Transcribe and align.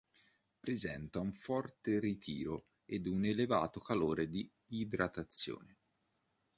Presenta 0.59 1.19
un 1.19 1.31
forte 1.31 1.99
ritiro 1.99 2.65
ed 2.85 3.05
un 3.05 3.23
elevato 3.23 3.79
calore 3.79 4.27
di 4.29 4.51
idratazione. 4.69 5.77